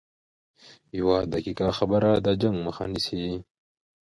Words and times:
یوه 0.99 1.17
دقیقه 1.33 1.67
خبره 1.77 2.11
د 2.25 2.27
جنګ 2.41 2.57
مخه 2.67 2.83
نیسي 2.91 3.25